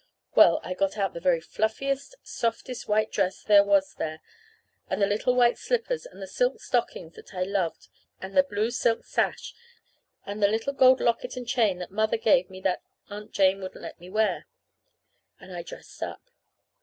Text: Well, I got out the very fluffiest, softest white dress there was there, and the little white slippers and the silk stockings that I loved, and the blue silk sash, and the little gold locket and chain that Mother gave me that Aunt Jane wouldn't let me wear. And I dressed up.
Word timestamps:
Well, 0.33 0.59
I 0.63 0.73
got 0.73 0.97
out 0.97 1.13
the 1.13 1.19
very 1.19 1.39
fluffiest, 1.39 2.15
softest 2.23 2.87
white 2.87 3.11
dress 3.11 3.43
there 3.43 3.63
was 3.63 3.93
there, 3.93 4.19
and 4.87 4.99
the 4.99 5.05
little 5.05 5.35
white 5.35 5.59
slippers 5.59 6.07
and 6.07 6.19
the 6.19 6.25
silk 6.25 6.59
stockings 6.59 7.13
that 7.13 7.35
I 7.35 7.43
loved, 7.43 7.87
and 8.19 8.35
the 8.35 8.41
blue 8.41 8.71
silk 8.71 9.05
sash, 9.05 9.53
and 10.25 10.41
the 10.41 10.47
little 10.47 10.73
gold 10.73 11.01
locket 11.01 11.37
and 11.37 11.47
chain 11.47 11.77
that 11.77 11.91
Mother 11.91 12.17
gave 12.17 12.49
me 12.49 12.59
that 12.61 12.81
Aunt 13.11 13.31
Jane 13.31 13.61
wouldn't 13.61 13.83
let 13.83 13.99
me 13.99 14.09
wear. 14.09 14.47
And 15.39 15.55
I 15.55 15.61
dressed 15.61 16.01
up. 16.01 16.31